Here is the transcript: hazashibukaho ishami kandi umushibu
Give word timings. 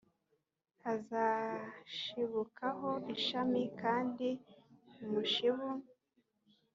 hazashibukaho 0.83 2.91
ishami 3.15 3.61
kandi 3.81 4.27
umushibu 5.03 5.67